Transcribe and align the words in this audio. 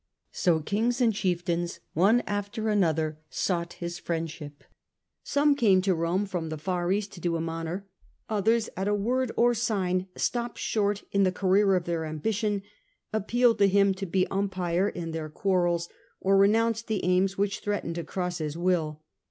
So 0.31 0.61
kings 0.61 0.99
and 0.99 1.13
chieftains, 1.13 1.79
one 1.93 2.21
after 2.21 2.69
another, 2.69 3.19
sought 3.29 3.73
his 3.73 3.99
friendship. 3.99 4.63
Some 5.23 5.53
came 5.53 5.79
to 5.83 5.93
Rome 5.93 6.25
from 6.25 6.49
the 6.49 6.57
far 6.57 6.91
East 6.91 7.11
to 7.13 7.19
do 7.21 7.35
him 7.37 7.47
honour. 7.47 7.85
Others 8.27 8.71
at 8.75 8.87
a 8.87 8.95
word 8.95 9.31
or 9.37 9.53
sign 9.53 10.07
stopped 10.17 10.57
short 10.57 11.03
in 11.11 11.21
the 11.21 11.31
career 11.31 11.75
of 11.75 11.85
their 11.85 12.05
ambition, 12.05 12.63
appealed 13.13 13.59
to 13.59 13.67
him 13.67 13.93
to 13.93 14.07
be 14.07 14.25
um 14.31 14.49
pire 14.49 14.89
in 14.89 15.11
their 15.11 15.29
quarrels, 15.29 15.87
or 16.19 16.35
renounced 16.35 16.87
the 16.87 17.05
aims 17.05 17.37
which 17.37 17.59
threatened 17.59 17.93
to 17.93 18.03
cross 18.03 18.39
his 18.39 18.57
will. 18.57 19.03